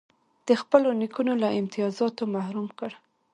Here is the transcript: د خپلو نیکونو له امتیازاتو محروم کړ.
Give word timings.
د 0.47 0.49
خپلو 0.61 0.89
نیکونو 1.01 1.33
له 1.43 1.49
امتیازاتو 1.59 2.23
محروم 2.35 2.67
کړ. 2.79 2.91